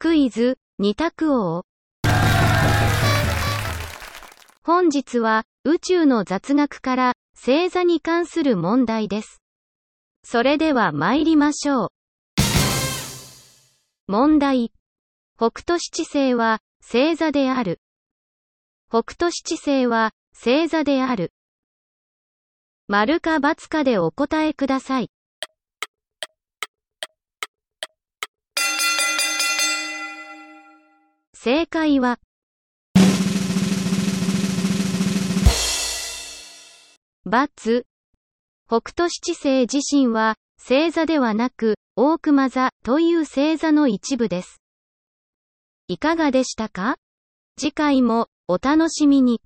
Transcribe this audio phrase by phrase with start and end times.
[0.00, 1.64] クイズ、二択王。
[4.62, 9.42] 本日は、宇宙の雑学から、星座に関する問題です。
[10.22, 11.88] それでは参りましょう。
[14.06, 14.70] 問題。
[15.36, 17.80] 北斗七星は、星座である。
[18.88, 21.32] 北斗七星は、星座である。
[22.86, 25.10] 丸か×かでお答えください。
[31.40, 32.18] 正解は、
[37.24, 37.86] バツ。
[38.66, 44.60] 北斗七星自身は、星座ではなく、大熊座という星座の一部です。
[45.86, 46.96] いかがでしたか？
[47.56, 49.40] 次回もお楽しみに。